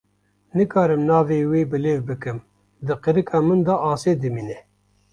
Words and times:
Nikarim 0.57 1.01
navê 1.09 1.39
wê 1.51 1.61
bilêv 1.71 1.99
bikim, 2.07 2.37
di 2.85 2.93
qirika 3.03 3.37
min 3.47 3.59
de 3.67 3.75
asê 3.91 4.11
dimîne. 4.23 4.57